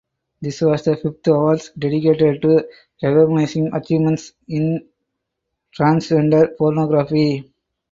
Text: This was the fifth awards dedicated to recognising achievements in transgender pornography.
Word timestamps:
This 0.41 0.59
was 0.61 0.83
the 0.83 0.97
fifth 0.97 1.27
awards 1.27 1.71
dedicated 1.77 2.41
to 2.41 2.67
recognising 3.03 3.69
achievements 3.71 4.33
in 4.47 4.87
transgender 5.77 6.57
pornography. 6.57 7.45